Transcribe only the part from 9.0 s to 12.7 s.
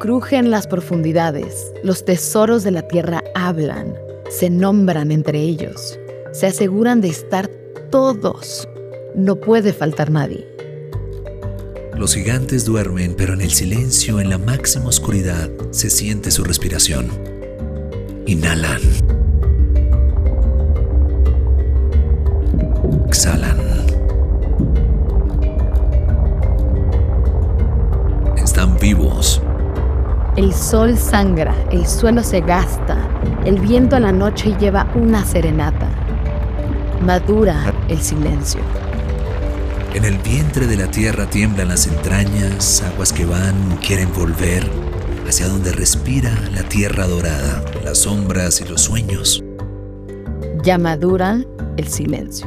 no puede faltar nadie. Los gigantes